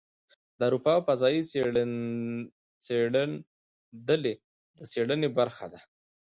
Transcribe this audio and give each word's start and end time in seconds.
د 0.57 0.61
اروپا 0.67 0.93
فضايي 1.07 1.41
څېړندلې 2.85 4.33
د 4.77 4.79
څېړنې 4.91 5.29
برخه 5.37 5.65
ده. 5.73 5.79